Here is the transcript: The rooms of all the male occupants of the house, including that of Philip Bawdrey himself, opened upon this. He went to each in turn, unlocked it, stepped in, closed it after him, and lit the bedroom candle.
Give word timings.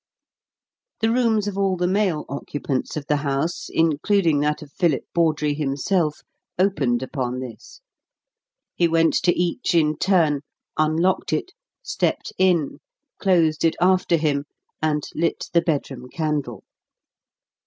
The 1.01 1.11
rooms 1.11 1.47
of 1.47 1.59
all 1.59 1.77
the 1.77 1.85
male 1.87 2.25
occupants 2.27 2.97
of 2.97 3.05
the 3.05 3.17
house, 3.17 3.69
including 3.71 4.39
that 4.39 4.63
of 4.63 4.71
Philip 4.71 5.03
Bawdrey 5.13 5.53
himself, 5.53 6.23
opened 6.57 7.03
upon 7.03 7.39
this. 7.39 7.81
He 8.75 8.87
went 8.87 9.13
to 9.21 9.31
each 9.39 9.75
in 9.75 9.95
turn, 9.99 10.41
unlocked 10.75 11.33
it, 11.33 11.51
stepped 11.83 12.33
in, 12.39 12.79
closed 13.19 13.63
it 13.63 13.75
after 13.79 14.15
him, 14.15 14.45
and 14.81 15.03
lit 15.13 15.49
the 15.53 15.61
bedroom 15.61 16.09
candle. 16.09 16.63